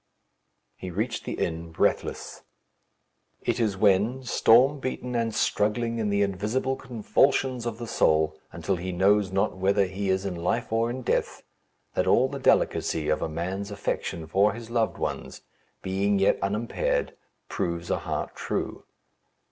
[0.77, 2.41] He reached the inn, breathless.
[3.43, 8.77] It is when, storm beaten and struggling in the invisible convulsions of the soul until
[8.77, 11.43] he knows not whether he is in life or in death,
[11.93, 15.43] that all the delicacy of a man's affection for his loved ones,
[15.83, 17.13] being yet unimpaired,
[17.47, 18.85] proves a heart true.